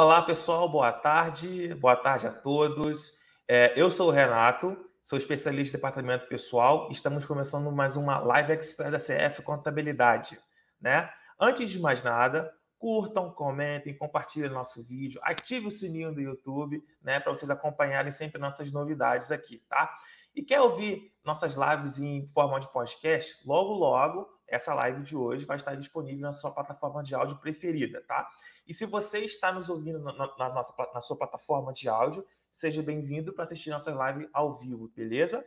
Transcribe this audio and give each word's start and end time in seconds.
Olá, 0.00 0.22
pessoal, 0.22 0.68
boa 0.68 0.92
tarde, 0.92 1.74
boa 1.74 1.96
tarde 1.96 2.28
a 2.28 2.30
todos. 2.30 3.18
É, 3.48 3.72
eu 3.74 3.90
sou 3.90 4.10
o 4.10 4.12
Renato, 4.12 4.78
sou 5.02 5.18
especialista 5.18 5.76
em 5.76 5.80
departamento 5.80 6.28
pessoal 6.28 6.86
e 6.88 6.92
estamos 6.92 7.26
começando 7.26 7.72
mais 7.72 7.96
uma 7.96 8.20
Live 8.20 8.52
Expert 8.52 8.92
da 8.92 9.00
CF 9.00 9.42
Contabilidade. 9.42 10.38
Né? 10.80 11.10
Antes 11.40 11.72
de 11.72 11.80
mais 11.80 12.04
nada, 12.04 12.48
curtam, 12.78 13.32
comentem, 13.32 13.92
compartilhem 13.92 14.48
nosso 14.50 14.86
vídeo, 14.86 15.20
ative 15.24 15.66
o 15.66 15.70
sininho 15.72 16.14
do 16.14 16.20
YouTube, 16.20 16.80
né, 17.02 17.18
para 17.18 17.34
vocês 17.34 17.50
acompanharem 17.50 18.12
sempre 18.12 18.40
nossas 18.40 18.70
novidades 18.70 19.32
aqui, 19.32 19.64
tá? 19.68 19.92
E 20.32 20.44
quer 20.44 20.60
ouvir 20.60 21.12
nossas 21.24 21.56
lives 21.56 21.98
em 21.98 22.28
forma 22.28 22.60
de 22.60 22.72
podcast? 22.72 23.44
Logo, 23.44 23.74
logo, 23.74 24.28
essa 24.48 24.74
live 24.74 25.02
de 25.02 25.16
hoje 25.16 25.44
vai 25.44 25.56
estar 25.56 25.74
disponível 25.74 26.22
na 26.22 26.32
sua 26.32 26.50
plataforma 26.50 27.02
de 27.02 27.14
áudio 27.14 27.38
preferida, 27.38 28.02
tá? 28.06 28.28
E 28.66 28.74
se 28.74 28.84
você 28.84 29.20
está 29.20 29.52
nos 29.52 29.68
ouvindo 29.68 29.98
na, 29.98 30.12
na, 30.12 30.54
nossa, 30.54 30.74
na 30.92 31.00
sua 31.00 31.16
plataforma 31.16 31.72
de 31.72 31.88
áudio, 31.88 32.26
seja 32.50 32.82
bem-vindo 32.82 33.32
para 33.32 33.44
assistir 33.44 33.70
nossa 33.70 33.94
live 33.94 34.28
ao 34.32 34.58
vivo, 34.58 34.88
beleza? 34.88 35.44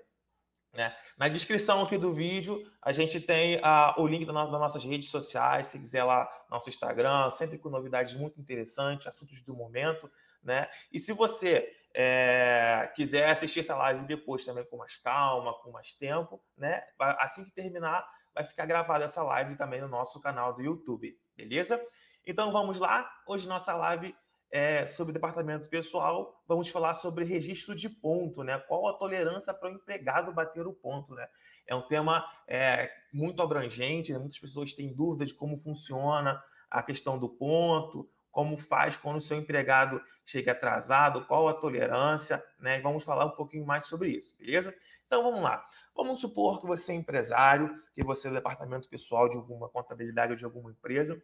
Né? 0.74 0.96
Na 1.18 1.28
descrição 1.28 1.82
aqui 1.82 1.98
do 1.98 2.14
vídeo, 2.14 2.66
a 2.82 2.92
gente 2.94 3.20
tem 3.20 3.58
uh, 3.58 4.02
o 4.02 4.08
link 4.08 4.26
das 4.26 4.34
nossas 4.34 4.84
redes 4.84 5.10
sociais, 5.10 5.68
se 5.68 5.78
quiser 5.78 6.04
lá 6.04 6.30
nosso 6.50 6.70
Instagram, 6.70 7.30
sempre 7.30 7.58
com 7.58 7.70
novidades 7.70 8.14
muito 8.14 8.40
interessantes, 8.40 9.08
assuntos 9.08 9.42
do 9.42 9.54
momento, 9.54 10.10
né? 10.42 10.70
E 10.92 11.00
se 11.00 11.12
você 11.12 11.70
é, 11.94 12.90
quiser 12.96 13.30
assistir 13.30 13.60
essa 13.60 13.76
live 13.76 14.06
depois 14.06 14.46
também 14.46 14.64
com 14.66 14.78
mais 14.78 14.96
calma, 14.98 15.54
com 15.62 15.72
mais 15.72 15.94
tempo, 15.94 16.42
né? 16.58 16.84
Assim 16.98 17.44
que 17.44 17.52
terminar, 17.52 18.08
vai 18.34 18.44
ficar 18.44 18.66
gravada 18.66 19.06
essa 19.06 19.24
live 19.24 19.56
também 19.56 19.82
no 19.82 19.88
nosso 19.88 20.20
canal 20.20 20.54
do 20.54 20.62
YouTube, 20.62 21.18
beleza? 21.36 21.82
Então 22.26 22.52
vamos 22.52 22.80
lá. 22.80 23.10
Hoje 23.26 23.48
nossa 23.48 23.74
live 23.76 24.16
é, 24.52 24.86
sobre 24.88 25.14
departamento 25.14 25.70
pessoal, 25.70 26.44
vamos 26.48 26.70
falar 26.70 26.94
sobre 26.96 27.24
registro 27.24 27.74
de 27.74 27.90
ponto, 27.90 28.44
né? 28.44 28.58
Qual 28.68 28.88
a 28.88 28.94
tolerância 28.94 29.54
para 29.54 29.70
o 29.70 29.74
empregado 29.74 30.34
bater 30.34 30.68
o 30.68 30.74
ponto, 30.74 31.16
né? 31.16 31.28
É 31.66 31.76
um 31.76 31.82
tema 31.88 32.26
é, 32.48 32.92
muito 33.14 33.42
abrangente, 33.42 34.12
né? 34.12 34.20
muitas 34.20 34.40
pessoas 34.40 34.74
têm 34.74 34.94
dúvida 34.94 35.26
de 35.26 35.34
como 35.34 35.58
funciona 35.58 36.44
a 36.70 36.84
questão 36.84 37.18
do 37.18 37.30
ponto, 37.30 38.10
como 38.32 38.58
faz 38.58 38.96
quando 38.96 39.18
o 39.18 39.22
seu 39.22 39.38
empregado 39.38 40.02
chega 40.26 40.54
atrasado, 40.54 41.26
qual 41.26 41.48
a 41.48 41.54
tolerância, 41.54 42.44
né? 42.60 42.80
Vamos 42.82 43.04
falar 43.04 43.26
um 43.26 43.36
pouquinho 43.36 43.66
mais 43.66 43.86
sobre 43.86 44.10
isso, 44.10 44.36
beleza? 44.38 44.74
Então 45.06 45.24
vamos 45.24 45.42
lá. 45.42 45.66
Vamos 45.94 46.22
supor 46.22 46.62
que 46.62 46.66
você 46.66 46.94
é 46.94 46.96
empresário, 46.96 47.76
que 47.94 48.04
você 48.04 48.28
é 48.28 48.32
do 48.32 48.36
departamento 48.36 48.88
pessoal 48.88 49.28
de 49.28 49.36
alguma 49.36 49.68
contabilidade 49.68 50.32
ou 50.32 50.38
de 50.38 50.46
alguma 50.46 50.72
empresa, 50.72 51.22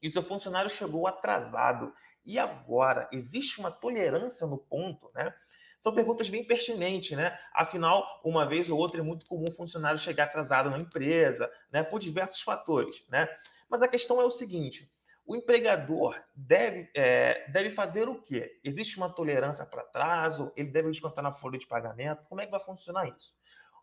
e 0.00 0.08
seu 0.08 0.22
funcionário 0.22 0.70
chegou 0.70 1.06
atrasado. 1.06 1.92
E 2.24 2.38
agora, 2.38 3.08
existe 3.10 3.58
uma 3.58 3.70
tolerância 3.70 4.46
no 4.46 4.58
ponto, 4.58 5.10
né? 5.14 5.34
São 5.80 5.94
perguntas 5.94 6.28
bem 6.28 6.44
pertinentes, 6.44 7.16
né? 7.16 7.38
Afinal, 7.54 8.20
uma 8.24 8.46
vez 8.46 8.70
ou 8.70 8.78
outra 8.78 9.00
é 9.00 9.02
muito 9.02 9.26
comum 9.26 9.46
o 9.48 9.54
funcionário 9.54 9.98
chegar 9.98 10.24
atrasado 10.24 10.70
na 10.70 10.78
empresa, 10.78 11.50
né? 11.72 11.82
Por 11.82 11.98
diversos 11.98 12.40
fatores, 12.42 13.04
né? 13.08 13.28
Mas 13.68 13.82
a 13.82 13.88
questão 13.88 14.20
é 14.20 14.24
o 14.24 14.30
seguinte: 14.30 14.90
o 15.28 15.36
empregador 15.36 16.18
deve, 16.34 16.90
é, 16.94 17.46
deve 17.50 17.68
fazer 17.68 18.08
o 18.08 18.14
quê? 18.22 18.58
Existe 18.64 18.96
uma 18.96 19.10
tolerância 19.10 19.66
para 19.66 19.82
atraso? 19.82 20.50
Ele 20.56 20.70
deve 20.70 20.90
descontar 20.90 21.22
na 21.22 21.32
folha 21.32 21.58
de 21.58 21.66
pagamento? 21.66 22.24
Como 22.30 22.40
é 22.40 22.46
que 22.46 22.50
vai 22.50 22.60
funcionar 22.60 23.06
isso? 23.06 23.34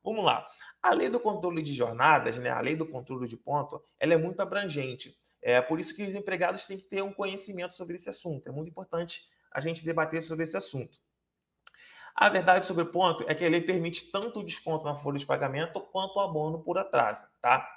Vamos 0.04 0.26
lá. 0.26 0.48
A 0.82 0.92
lei 0.92 1.08
do 1.08 1.20
controle 1.20 1.62
de 1.62 1.72
jornadas, 1.72 2.40
né? 2.40 2.50
A 2.50 2.60
lei 2.60 2.76
do 2.76 2.88
controle 2.88 3.28
de 3.28 3.38
ponto, 3.38 3.80
ela 4.00 4.16
é 4.16 4.18
muito 4.18 4.40
abrangente. 4.40 5.16
É 5.40 5.62
por 5.62 5.80
isso 5.80 5.96
que 5.96 6.02
os 6.02 6.16
empregados 6.16 6.66
têm 6.66 6.80
que 6.80 6.86
ter 6.86 7.04
um 7.04 7.14
conhecimento 7.14 7.76
sobre 7.76 7.94
esse 7.94 8.10
assunto. 8.10 8.48
É 8.48 8.52
muito 8.52 8.72
importante 8.72 9.22
a 9.52 9.62
gente 9.62 9.86
debater 9.86 10.24
sobre 10.24 10.46
esse 10.46 10.58
assunto. 10.58 10.98
A 12.16 12.28
verdade 12.28 12.66
sobre 12.66 12.82
o 12.82 12.88
ponto 12.88 13.24
é 13.28 13.36
que 13.36 13.46
a 13.46 13.50
lei 13.50 13.62
permite 13.62 14.10
tanto 14.10 14.40
o 14.40 14.44
desconto 14.44 14.84
na 14.84 14.96
folha 14.96 15.20
de 15.20 15.26
pagamento 15.28 15.80
quanto 15.80 16.16
o 16.16 16.22
abono 16.22 16.64
por 16.64 16.80
atraso, 16.80 17.24
tá? 17.40 17.70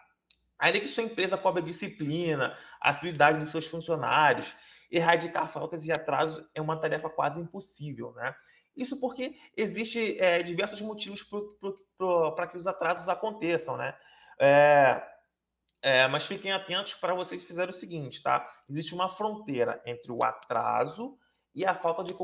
Ainda 0.58 0.80
que 0.80 0.88
sua 0.88 1.04
empresa 1.04 1.36
cobre 1.36 1.62
disciplina, 1.62 2.56
a 2.80 2.92
fidelidade 2.92 3.38
dos 3.38 3.50
seus 3.50 3.66
funcionários, 3.66 4.54
erradicar 4.90 5.48
faltas 5.48 5.84
e 5.84 5.92
atrasos 5.92 6.44
é 6.54 6.60
uma 6.60 6.76
tarefa 6.76 7.08
quase 7.08 7.40
impossível, 7.40 8.12
né? 8.12 8.34
Isso 8.76 8.98
porque 9.00 9.36
existe 9.56 10.18
é, 10.20 10.42
diversos 10.42 10.80
motivos 10.80 11.24
para 12.36 12.46
que 12.46 12.56
os 12.56 12.66
atrasos 12.66 13.08
aconteçam, 13.08 13.76
né? 13.76 13.96
É, 14.38 15.02
é, 15.82 16.08
mas 16.08 16.24
fiquem 16.24 16.52
atentos 16.52 16.94
para 16.94 17.14
vocês 17.14 17.44
fizerem 17.44 17.70
o 17.70 17.76
seguinte, 17.76 18.22
tá? 18.22 18.48
Existe 18.68 18.94
uma 18.94 19.08
fronteira 19.08 19.80
entre 19.84 20.10
o 20.12 20.24
atraso 20.24 21.18
e 21.54 21.64
a 21.64 21.74
falta 21.74 22.04
de 22.04 22.14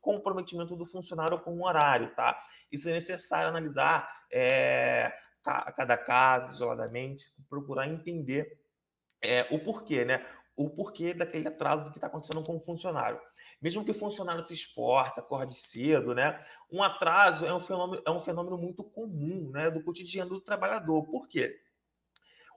comprometimento 0.00 0.74
do 0.76 0.86
funcionário 0.86 1.38
com 1.40 1.58
o 1.58 1.66
horário, 1.66 2.14
tá? 2.14 2.42
Isso 2.72 2.88
é 2.88 2.92
necessário 2.92 3.50
analisar 3.50 4.10
é, 4.32 5.12
cada 5.42 5.96
caso 5.96 6.52
isoladamente, 6.52 7.24
procurar 7.48 7.88
entender 7.88 8.60
é, 9.22 9.46
o 9.50 9.58
porquê, 9.58 10.04
né? 10.04 10.26
O 10.56 10.68
porquê 10.68 11.14
daquele 11.14 11.48
atraso 11.48 11.84
do 11.84 11.90
que 11.90 11.98
está 11.98 12.06
acontecendo 12.06 12.42
com 12.42 12.56
o 12.56 12.60
funcionário. 12.60 13.20
Mesmo 13.60 13.84
que 13.84 13.90
o 13.90 13.98
funcionário 13.98 14.44
se 14.44 14.54
esforce, 14.54 15.18
acorde 15.18 15.54
cedo, 15.54 16.14
né? 16.14 16.44
Um 16.70 16.82
atraso 16.82 17.44
é 17.44 17.52
um 17.52 17.60
fenômeno, 17.60 18.02
é 18.06 18.10
um 18.10 18.20
fenômeno 18.20 18.56
muito 18.56 18.84
comum, 18.84 19.50
né? 19.50 19.70
Do 19.70 19.82
cotidiano 19.82 20.30
do 20.30 20.40
trabalhador. 20.40 21.04
Por 21.06 21.28
quê? 21.28 21.60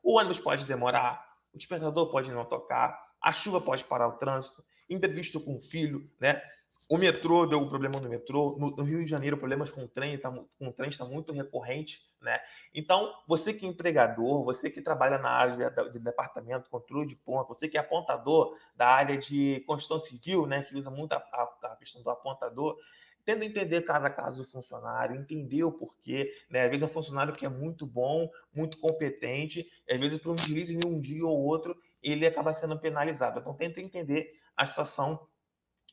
O 0.03 0.17
ônibus 0.17 0.39
pode 0.39 0.65
demorar, 0.65 1.25
o 1.53 1.57
despertador 1.57 2.11
pode 2.11 2.31
não 2.31 2.45
tocar, 2.45 2.99
a 3.21 3.33
chuva 3.33 3.61
pode 3.61 3.83
parar 3.83 4.07
o 4.07 4.17
trânsito, 4.17 4.63
imprevisto 4.89 5.39
com 5.39 5.55
o 5.55 5.61
filho, 5.61 6.09
né? 6.19 6.41
O 6.91 6.97
metrô 6.97 7.45
deu 7.45 7.57
um 7.57 7.69
problema 7.69 8.01
no 8.01 8.09
metrô. 8.09 8.57
No, 8.59 8.75
no, 8.75 8.83
Rio 8.83 8.99
de 8.99 9.09
Janeiro, 9.09 9.37
problemas 9.37 9.71
com 9.71 9.85
o 9.85 9.87
trem, 9.87 10.17
tá, 10.17 10.29
com 10.29 10.67
o 10.67 10.73
trem 10.73 10.89
está 10.89 11.05
muito 11.05 11.31
recorrente, 11.31 12.01
né? 12.21 12.37
Então, 12.73 13.13
você 13.25 13.53
que 13.53 13.65
é 13.65 13.69
empregador, 13.69 14.43
você 14.43 14.69
que 14.69 14.81
trabalha 14.81 15.17
na 15.17 15.29
área 15.29 15.71
de, 15.71 15.91
de 15.93 15.99
departamento, 15.99 16.69
controle 16.69 17.07
de 17.07 17.15
ponto, 17.15 17.47
você 17.47 17.69
que 17.69 17.77
é 17.77 17.79
apontador 17.79 18.57
da 18.75 18.87
área 18.89 19.17
de 19.17 19.63
construção 19.65 19.99
civil, 19.99 20.45
né? 20.45 20.63
Que 20.63 20.75
usa 20.75 20.91
muito 20.91 21.13
a, 21.13 21.15
a, 21.15 21.71
a 21.71 21.75
questão 21.77 22.03
do 22.03 22.09
apontador, 22.09 22.77
tenta 23.23 23.45
entender 23.45 23.83
caso 23.83 24.07
a 24.07 24.09
caso 24.09 24.41
o 24.41 24.45
funcionário, 24.45 25.15
entender 25.15 25.63
o 25.63 25.71
porquê. 25.71 26.29
Né? 26.49 26.65
Às 26.65 26.71
vezes 26.71 26.83
é 26.83 26.87
um 26.87 26.93
funcionário 26.93 27.33
que 27.33 27.45
é 27.45 27.49
muito 27.49 27.85
bom, 27.85 28.29
muito 28.53 28.77
competente, 28.79 29.65
às 29.89 29.97
vezes 29.97 30.17
por 30.17 30.31
um 30.31 30.35
deslize 30.35 30.75
em 30.75 30.85
um 30.85 30.99
dia 30.99 31.25
ou 31.25 31.41
outro, 31.41 31.73
ele 32.03 32.27
acaba 32.27 32.53
sendo 32.53 32.77
penalizado. 32.77 33.39
Então 33.39 33.53
tenta 33.53 33.79
entender 33.79 34.41
a 34.57 34.65
situação 34.65 35.25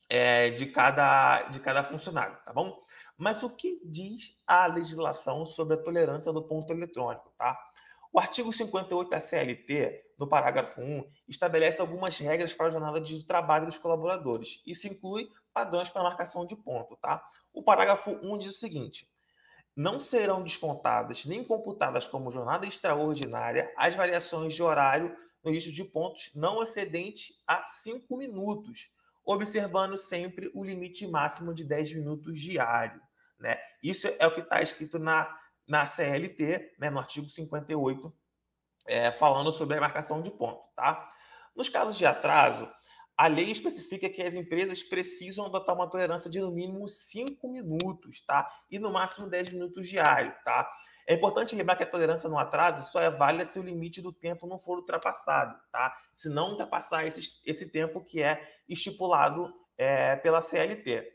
é, 0.09 0.49
de, 0.49 0.65
cada, 0.65 1.43
de 1.43 1.59
cada 1.59 1.83
funcionário, 1.83 2.37
tá 2.43 2.51
bom? 2.51 2.81
Mas 3.17 3.43
o 3.43 3.49
que 3.49 3.79
diz 3.83 4.41
a 4.47 4.65
legislação 4.65 5.45
sobre 5.45 5.75
a 5.75 5.81
tolerância 5.81 6.33
do 6.33 6.41
ponto 6.41 6.71
eletrônico, 6.73 7.31
tá? 7.37 7.57
O 8.11 8.19
artigo 8.19 8.51
58 8.51 9.09
da 9.09 9.19
CLT, 9.19 10.13
no 10.17 10.27
parágrafo 10.27 10.81
1, 10.81 11.03
estabelece 11.27 11.79
algumas 11.79 12.17
regras 12.17 12.53
para 12.53 12.67
a 12.67 12.71
jornada 12.71 12.99
de 12.99 13.23
trabalho 13.23 13.67
dos 13.67 13.77
colaboradores. 13.77 14.61
Isso 14.65 14.87
inclui 14.87 15.29
padrões 15.53 15.89
para 15.89 16.01
marcação 16.01 16.45
de 16.45 16.55
ponto, 16.55 16.95
tá? 16.95 17.23
O 17.53 17.61
parágrafo 17.61 18.11
1 18.11 18.37
diz 18.39 18.55
o 18.55 18.59
seguinte: 18.59 19.07
não 19.75 19.99
serão 19.99 20.41
descontadas 20.41 21.25
nem 21.25 21.43
computadas 21.43 22.07
como 22.07 22.31
jornada 22.31 22.65
extraordinária 22.65 23.71
as 23.77 23.95
variações 23.95 24.55
de 24.55 24.63
horário 24.63 25.15
no 25.43 25.51
registro 25.51 25.73
de 25.73 25.83
pontos 25.83 26.31
não 26.33 26.61
excedente 26.61 27.33
a 27.47 27.63
5 27.63 28.17
minutos, 28.17 28.89
observando 29.25 29.97
sempre 29.97 30.51
o 30.53 30.63
limite 30.63 31.07
máximo 31.07 31.53
de 31.53 31.63
10 31.63 31.95
minutos 31.95 32.39
diário. 32.39 33.01
Né? 33.39 33.57
Isso 33.81 34.07
é 34.07 34.25
o 34.25 34.31
que 34.31 34.41
está 34.41 34.61
escrito 34.61 34.99
na, 34.99 35.37
na 35.67 35.85
CLT, 35.85 36.75
né, 36.79 36.89
no 36.89 36.99
artigo 36.99 37.29
58, 37.29 38.13
é, 38.87 39.11
falando 39.11 39.51
sobre 39.51 39.77
a 39.77 39.81
marcação 39.81 40.21
de 40.21 40.31
ponto. 40.31 40.61
Tá? 40.75 41.11
Nos 41.55 41.69
casos 41.69 41.97
de 41.97 42.05
atraso, 42.05 42.69
a 43.19 43.27
lei 43.27 43.51
especifica 43.51 44.09
que 44.09 44.21
as 44.21 44.33
empresas 44.33 44.81
precisam 44.81 45.45
adotar 45.45 45.75
uma 45.75 45.89
tolerância 45.89 46.29
de 46.29 46.39
no 46.39 46.49
mínimo 46.49 46.87
5 46.87 47.51
minutos, 47.51 48.21
tá? 48.21 48.49
E 48.71 48.79
no 48.79 48.93
máximo 48.93 49.29
10 49.29 49.49
minutos 49.49 49.89
diário, 49.89 50.33
tá? 50.45 50.71
É 51.05 51.15
importante 51.15 51.53
lembrar 51.53 51.75
que 51.75 51.83
a 51.83 51.85
tolerância 51.85 52.29
no 52.29 52.39
atraso 52.39 52.89
só 52.89 53.01
é 53.01 53.09
válida 53.09 53.43
se 53.43 53.59
o 53.59 53.61
limite 53.61 54.01
do 54.01 54.13
tempo 54.13 54.47
não 54.47 54.57
for 54.57 54.77
ultrapassado, 54.77 55.53
tá? 55.69 55.93
Se 56.13 56.29
não 56.29 56.51
ultrapassar 56.51 57.05
esse, 57.05 57.41
esse 57.45 57.69
tempo 57.69 57.99
que 58.05 58.23
é 58.23 58.41
estipulado 58.69 59.53
é, 59.77 60.15
pela 60.15 60.41
CLT. 60.41 61.05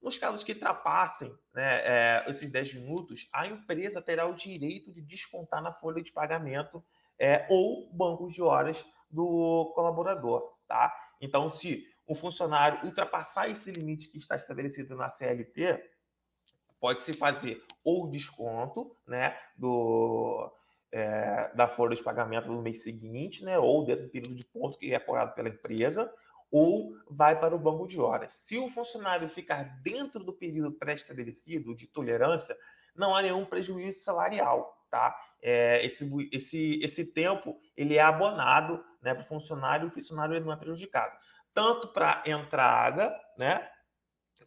Nos 0.00 0.16
casos 0.16 0.42
que 0.42 0.52
ultrapassem 0.52 1.30
né, 1.52 1.82
é, 1.84 2.24
esses 2.28 2.50
10 2.50 2.72
minutos, 2.76 3.28
a 3.34 3.46
empresa 3.46 4.00
terá 4.00 4.24
o 4.24 4.32
direito 4.32 4.90
de 4.90 5.02
descontar 5.02 5.62
na 5.62 5.74
folha 5.74 6.02
de 6.02 6.10
pagamento 6.10 6.82
é, 7.18 7.46
ou 7.50 7.92
bancos 7.92 8.32
de 8.32 8.40
horas 8.40 8.82
do 9.10 9.70
colaborador, 9.74 10.56
tá? 10.66 10.90
Então, 11.20 11.50
se 11.50 11.86
um 12.08 12.14
funcionário 12.14 12.84
ultrapassar 12.84 13.48
esse 13.48 13.70
limite 13.70 14.08
que 14.08 14.18
está 14.18 14.34
estabelecido 14.34 14.96
na 14.96 15.08
CLT, 15.08 15.80
pode-se 16.80 17.12
fazer 17.12 17.62
ou 17.84 18.08
desconto 18.08 18.96
né, 19.06 19.38
do, 19.56 20.50
é, 20.90 21.52
da 21.54 21.68
folha 21.68 21.94
de 21.94 22.02
pagamento 22.02 22.50
no 22.50 22.62
mês 22.62 22.82
seguinte, 22.82 23.44
né, 23.44 23.58
ou 23.58 23.84
dentro 23.84 24.04
do 24.04 24.10
período 24.10 24.34
de 24.34 24.44
ponto 24.44 24.78
que 24.78 24.92
é 24.92 24.96
apoiado 24.96 25.34
pela 25.34 25.48
empresa, 25.48 26.12
ou 26.50 26.96
vai 27.08 27.38
para 27.38 27.54
o 27.54 27.58
banco 27.58 27.86
de 27.86 28.00
horas. 28.00 28.32
Se 28.32 28.58
o 28.58 28.68
funcionário 28.68 29.28
ficar 29.28 29.80
dentro 29.82 30.24
do 30.24 30.32
período 30.32 30.72
pré-estabelecido 30.72 31.76
de 31.76 31.86
tolerância, 31.86 32.56
não 32.96 33.14
há 33.14 33.22
nenhum 33.22 33.44
prejuízo 33.44 34.00
salarial, 34.00 34.79
tá? 34.90 35.16
É, 35.40 35.84
esse, 35.84 36.10
esse, 36.32 36.80
esse 36.82 37.04
tempo 37.06 37.58
ele 37.76 37.96
é 37.96 38.02
abonado 38.02 38.84
né, 39.00 39.14
para 39.14 39.22
o 39.22 39.26
funcionário 39.26 39.86
e 39.86 39.88
o 39.88 39.92
funcionário 39.92 40.34
ele 40.34 40.44
não 40.44 40.52
é 40.52 40.56
prejudicado. 40.56 41.16
Tanto 41.54 41.88
para 41.88 42.22
entrada, 42.26 43.14
né? 43.38 43.68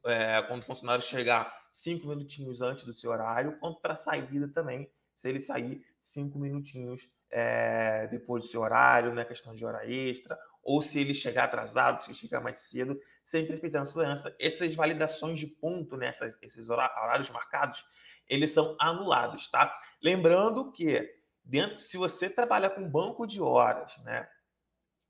É, 0.06 0.42
quando 0.44 0.62
o 0.62 0.66
funcionário 0.66 1.04
chegar 1.04 1.52
cinco 1.72 2.08
minutinhos 2.08 2.62
antes 2.62 2.84
do 2.86 2.94
seu 2.94 3.12
horário, 3.12 3.58
quanto 3.60 3.80
para 3.80 3.96
saída 3.96 4.48
também, 4.48 4.92
se 5.14 5.30
ele 5.30 5.40
sair 5.40 5.86
cinco 6.02 6.38
minutinhos 6.38 7.10
é, 7.30 8.08
depois 8.08 8.44
do 8.44 8.50
seu 8.50 8.62
horário, 8.62 9.14
né, 9.14 9.26
questão 9.26 9.56
de 9.56 9.66
hora 9.66 9.86
extra, 9.90 10.38
ou 10.62 10.82
se 10.82 11.00
ele 11.00 11.14
chegar 11.14 11.46
atrasado, 11.46 12.02
se 12.02 12.10
ele 12.10 12.18
chegar 12.18 12.42
mais 12.42 12.58
cedo, 12.58 13.00
sempre 13.24 13.52
respeitando 13.52 13.84
a 13.84 13.86
segurança. 13.86 14.36
Essas 14.40 14.76
validações 14.76 15.40
de 15.40 15.48
ponto, 15.48 15.96
né, 15.98 16.08
essas, 16.08 16.38
esses 16.42 16.70
horários 16.70 17.30
marcados, 17.30 17.84
eles 18.28 18.52
são 18.52 18.76
anulados, 18.80 19.50
tá? 19.50 19.76
Lembrando 20.02 20.72
que 20.72 21.10
dentro, 21.44 21.78
se 21.78 21.98
você 21.98 22.30
trabalha 22.30 22.70
com 22.70 22.90
banco 22.90 23.26
de 23.26 23.42
horas, 23.42 23.98
né, 24.04 24.28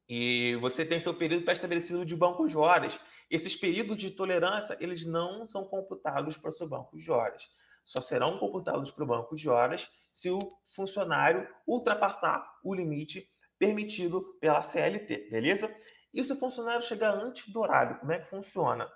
e 0.08 0.56
você 0.58 0.86
tem 0.86 1.00
seu 1.00 1.14
período 1.14 1.44
pré-estabelecido 1.44 2.06
de 2.06 2.16
banco 2.16 2.48
de 2.48 2.58
horas, 2.58 3.00
esses 3.30 3.56
períodos 3.56 3.98
de 3.98 4.12
tolerância, 4.12 4.78
eles 4.80 5.06
não 5.06 5.48
são 5.48 5.64
computados 5.64 6.38
para 6.38 6.50
o 6.50 6.54
seu 6.54 6.68
banco 6.68 6.98
de 6.98 7.10
horas. 7.10 7.50
Só 7.84 8.00
serão 8.00 8.38
computados 8.38 8.92
para 8.92 9.04
o 9.04 9.08
banco 9.08 9.36
de 9.36 9.50
horas 9.50 9.90
se 10.12 10.30
o 10.30 10.40
funcionário 10.76 11.48
ultrapassar 11.66 12.46
o 12.64 12.74
limite 12.74 13.28
permitido 13.58 14.38
pela 14.40 14.62
CLT, 14.62 15.30
beleza? 15.32 15.74
E 16.14 16.24
se 16.24 16.32
o 16.32 16.36
funcionário 16.36 16.84
chegar 16.84 17.14
antes 17.16 17.50
do 17.50 17.60
horário, 17.60 17.98
como 18.00 18.12
é 18.12 18.20
que 18.20 18.28
funciona? 18.28 18.92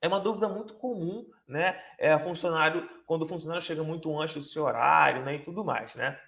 É 0.00 0.08
uma 0.08 0.18
dúvida 0.18 0.48
muito 0.48 0.74
comum, 0.74 1.30
né? 1.46 1.80
É 1.96 2.18
funcionário, 2.18 2.88
quando 3.06 3.22
o 3.22 3.26
funcionário 3.26 3.62
chega 3.62 3.84
muito 3.84 4.18
antes 4.18 4.34
do 4.34 4.42
seu 4.42 4.64
horário, 4.64 5.24
né? 5.24 5.36
E 5.36 5.42
tudo 5.42 5.64
mais, 5.64 5.94
né? 5.94 6.20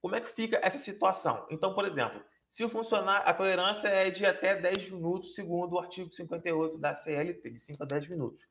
Como 0.00 0.16
é 0.16 0.20
que 0.20 0.28
fica 0.28 0.58
essa 0.62 0.78
situação? 0.78 1.46
Então, 1.50 1.74
por 1.74 1.84
exemplo, 1.84 2.24
se 2.48 2.64
o 2.64 2.68
funcionário, 2.68 3.28
a 3.28 3.34
tolerância 3.34 3.88
é 3.88 4.10
de 4.10 4.24
até 4.24 4.54
10 4.54 4.90
minutos, 4.90 5.34
segundo 5.34 5.74
o 5.74 5.78
artigo 5.78 6.10
58 6.10 6.78
da 6.78 6.94
CLT, 6.94 7.50
de 7.50 7.58
5 7.58 7.82
a 7.82 7.86
10 7.86 8.08
minutos. 8.08 8.46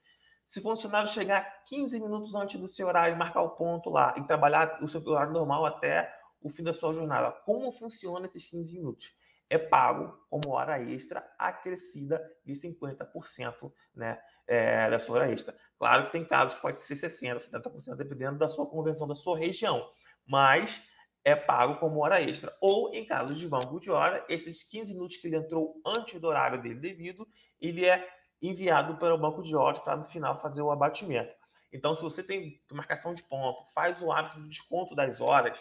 Se 0.46 0.60
o 0.60 0.62
funcionário 0.62 1.10
chegar 1.10 1.64
15 1.66 2.00
minutos 2.00 2.36
antes 2.36 2.60
do 2.60 2.68
seu 2.68 2.88
horário, 2.88 3.18
marcar 3.18 3.42
o 3.42 3.52
ponto 3.52 3.90
lá 3.90 4.14
e 4.18 4.24
trabalhar 4.24 4.84
o 4.84 4.88
seu 4.88 5.02
horário 5.08 5.34
normal 5.34 5.66
até 5.66 6.14
o 6.42 6.50
fim 6.50 6.64
da 6.64 6.74
sua 6.74 6.94
jornada, 6.94 7.32
como 7.46 7.72
funciona 7.72 8.28
esses 8.28 8.48
15 8.50 8.74
minutos? 8.74 9.14
É 9.54 9.58
pago 9.60 10.18
como 10.32 10.56
hora 10.56 10.82
extra 10.82 11.24
acrescida 11.38 12.20
de 12.44 12.54
50% 12.54 13.72
né, 13.94 14.20
é, 14.48 14.90
da 14.90 14.98
sua 14.98 15.18
hora 15.18 15.32
extra. 15.32 15.56
Claro 15.78 16.06
que 16.06 16.12
tem 16.12 16.26
casos 16.26 16.56
que 16.56 16.62
pode 16.62 16.80
ser 16.80 16.96
60%, 16.96 17.52
70%, 17.52 17.96
dependendo 17.96 18.40
da 18.40 18.50
sua 18.50 18.66
convenção 18.66 19.08
da 19.08 19.14
sua 19.14 19.38
região. 19.38 19.88
Mas 20.26 20.82
é 21.24 21.36
pago 21.36 21.76
como 21.76 22.04
hora 22.04 22.20
extra. 22.20 22.52
Ou, 22.60 22.96
em 22.96 23.06
casos 23.06 23.38
de 23.38 23.48
banco 23.48 23.80
de 23.80 23.92
hora, 23.92 24.26
esses 24.28 24.64
15 24.64 24.96
minutos 24.96 25.18
que 25.18 25.28
ele 25.28 25.36
entrou 25.36 25.80
antes 25.86 26.20
do 26.20 26.28
horário 26.28 26.60
dele 26.60 26.80
devido, 26.80 27.28
ele 27.62 27.86
é 27.86 28.10
enviado 28.42 28.98
para 28.98 29.14
o 29.14 29.20
banco 29.20 29.44
de 29.44 29.56
horas 29.56 29.80
para 29.82 29.96
no 29.96 30.06
final 30.06 30.42
fazer 30.42 30.64
o 30.64 30.72
abatimento. 30.72 31.36
Então, 31.72 31.94
se 31.94 32.02
você 32.02 32.24
tem 32.24 32.60
marcação 32.72 33.14
de 33.14 33.22
ponto, 33.22 33.64
faz 33.76 34.02
o 34.02 34.12
hábito 34.12 34.40
do 34.40 34.50
desconto 34.50 34.96
das 34.96 35.22
horas, 35.22 35.60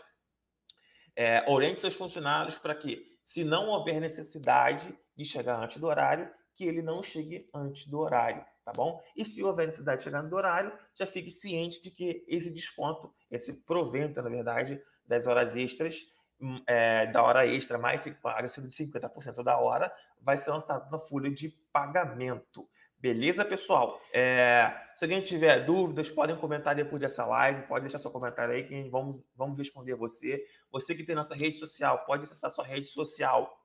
é, 1.14 1.44
oriente 1.46 1.82
seus 1.82 1.94
funcionários 1.94 2.56
para 2.56 2.74
que, 2.74 3.11
se 3.22 3.44
não 3.44 3.68
houver 3.68 4.00
necessidade 4.00 4.92
de 5.16 5.24
chegar 5.24 5.62
antes 5.62 5.78
do 5.78 5.86
horário, 5.86 6.30
que 6.54 6.64
ele 6.64 6.82
não 6.82 7.02
chegue 7.02 7.48
antes 7.54 7.86
do 7.86 7.98
horário, 7.98 8.44
tá 8.64 8.72
bom? 8.74 9.02
E 9.16 9.24
se 9.24 9.42
houver 9.42 9.66
necessidade 9.66 9.98
de 9.98 10.04
chegar 10.04 10.18
antes 10.18 10.30
do 10.30 10.36
horário, 10.36 10.72
já 10.94 11.06
fique 11.06 11.30
ciente 11.30 11.80
de 11.82 11.90
que 11.90 12.24
esse 12.28 12.52
desconto, 12.52 13.12
esse 13.30 13.64
provento, 13.64 14.20
na 14.20 14.28
verdade, 14.28 14.82
das 15.06 15.26
horas 15.26 15.56
extras, 15.56 16.00
hum, 16.40 16.62
é, 16.66 17.06
da 17.06 17.22
hora 17.22 17.46
extra 17.46 17.78
mais 17.78 18.02
de 18.02 18.10
50% 18.10 19.42
da 19.42 19.58
hora, 19.58 19.92
vai 20.20 20.36
ser 20.36 20.50
lançado 20.50 20.90
na 20.90 20.98
folha 20.98 21.30
de 21.30 21.48
pagamento. 21.72 22.68
Beleza, 23.02 23.44
pessoal? 23.44 24.00
É, 24.12 24.72
se 24.94 25.04
alguém 25.04 25.20
tiver 25.20 25.64
dúvidas, 25.64 26.08
podem 26.08 26.36
comentar 26.36 26.72
depois 26.72 27.02
dessa 27.02 27.26
live, 27.26 27.66
pode 27.66 27.82
deixar 27.82 27.98
seu 27.98 28.12
comentário 28.12 28.54
aí 28.54 28.62
que 28.62 28.88
vamos, 28.88 29.20
vamos 29.34 29.58
responder 29.58 29.96
você. 29.96 30.46
Você 30.70 30.94
que 30.94 31.02
tem 31.02 31.16
nossa 31.16 31.34
rede 31.34 31.58
social, 31.58 32.04
pode 32.06 32.22
acessar 32.22 32.48
sua 32.52 32.64
rede 32.64 32.86
social, 32.86 33.60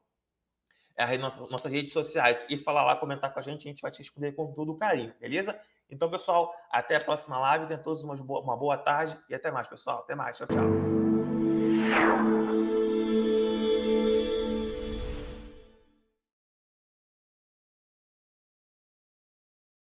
é 0.95 1.15
nossa, 1.19 1.39
nossas 1.51 1.71
redes 1.71 1.93
sociais 1.93 2.47
e 2.49 2.57
falar 2.57 2.83
lá, 2.83 2.95
comentar 2.95 3.31
com 3.31 3.39
a 3.39 3.43
gente, 3.43 3.67
a 3.67 3.69
gente 3.69 3.81
vai 3.83 3.91
te 3.91 3.99
responder 3.99 4.31
com 4.31 4.51
todo 4.53 4.71
o 4.71 4.77
carinho, 4.77 5.13
beleza? 5.19 5.55
Então, 5.87 6.09
pessoal, 6.09 6.51
até 6.71 6.95
a 6.95 6.99
próxima 6.99 7.37
live, 7.37 7.67
tenham 7.67 7.83
todos 7.83 8.03
uma 8.03 8.15
boa, 8.15 8.41
uma 8.41 8.57
boa 8.57 8.75
tarde 8.75 9.15
e 9.29 9.35
até 9.35 9.51
mais, 9.51 9.67
pessoal. 9.67 9.99
Até 9.99 10.15
mais, 10.15 10.35
tchau, 10.35 10.47
tchau. 10.47 10.65